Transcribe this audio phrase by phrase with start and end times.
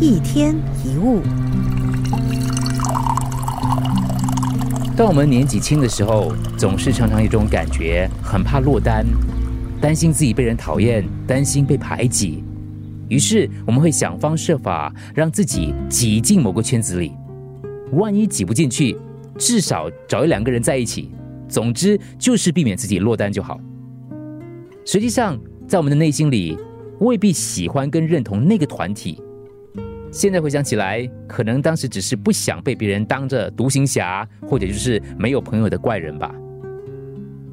[0.00, 1.20] 一天一物。
[4.96, 9.06] 当我们年纪轻的时候，总是常常有一种感觉，很怕落单，
[9.80, 12.42] 担心自己被人讨厌，担心被排挤，
[13.08, 17.12] 于是我们会想方设法让自己挤进某个圈子里。
[17.92, 18.96] 万一挤不进去，
[19.38, 21.10] 至少找一两个人在一起。
[21.48, 23.60] 总之就是避免自己落单就好。
[24.84, 25.38] 实际上，
[25.68, 26.58] 在我们的内心里，
[26.98, 29.20] 未必喜欢跟认同那个团体。
[30.14, 36.32] 现在回想起来，可能当时只是不想被别人当着独行侠，或者就是没有朋友的怪人吧。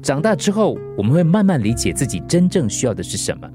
[0.00, 3.50] 长大之后，我们会慢慢理解自己真正需要的是什么，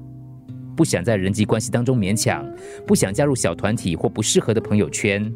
[0.76, 2.46] 不想在人际关系当中勉强，
[2.86, 5.32] 不想加入小团体或不适合的朋友圈。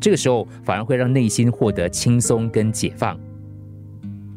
[0.00, 3.20] 这个时候，反而会让内心获得轻松跟解放。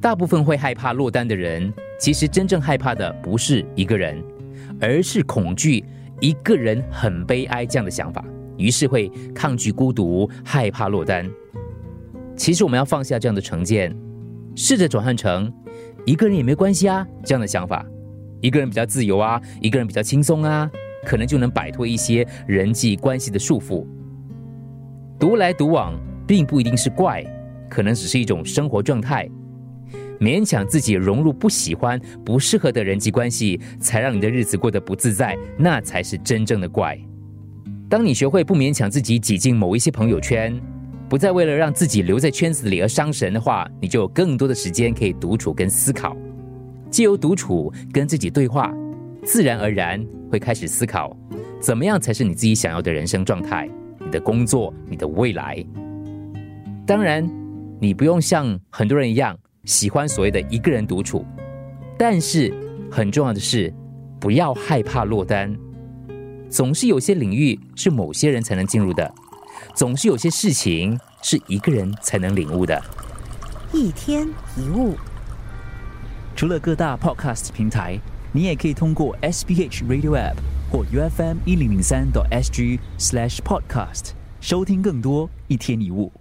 [0.02, 4.22] 大部分会害怕落单的人，其实真正害怕的不是一个人，
[4.82, 5.86] 而是恐惧
[6.20, 8.22] 一个人很悲哀这样的想法。
[8.58, 11.30] 于是会抗拒孤独，害怕落单。
[12.36, 13.96] 其实我们要放下这样的成见，
[14.56, 15.52] 试着转换成
[16.06, 17.86] 一个人也没关系啊这样的想法。
[18.42, 20.70] 一个人比较自由啊，一个人比较轻松啊，
[21.06, 23.86] 可能就能摆脱一些人际关系的束缚。
[25.20, 25.94] 独来独往
[26.28, 27.26] 并不一定是怪，
[27.68, 29.28] 可能只是一种生活状态。
[30.20, 37.00] 勉强自己融入不喜欢、不适合的人际关系，才让你的日子过得不自在，那才是真正的怪。
[37.90, 40.54] 当你学会不勉强自己挤进某一些朋友圈，
[41.08, 46.16] 不再为了让自己留在圈子里而伤神的话，你就有更多的时间可以独处跟思考。
[46.92, 48.74] 借由独处跟自己对话，
[49.24, 51.16] 自然而然会开始思考，
[51.62, 55.66] 怎么样才是你自己想要的人生状态、你的工作、你的未来。
[56.86, 57.26] 当然，
[57.80, 61.26] 你不用像很多人一样喜欢所谓的一个人独处，
[61.98, 62.54] 但是
[62.92, 63.74] 很重要的是，
[64.20, 65.58] 不要害怕落单。
[66.50, 69.14] 总是有些领域是某些人才能进入的，
[69.76, 72.82] 总是有些事情是一个人才能领悟的。
[73.74, 74.96] 一天一物，
[76.36, 78.00] 除了各大 Podcast 平台，
[78.32, 80.36] 你也可以通过 SBH Radio App
[80.72, 86.12] 或 UFM 一零零三 SG Slash Podcast 收听更多一天一物。